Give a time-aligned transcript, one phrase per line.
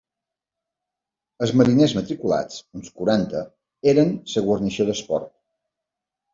[1.47, 3.45] Els mariners matriculats, uns quaranta,
[3.95, 5.33] eren la guarnició del port.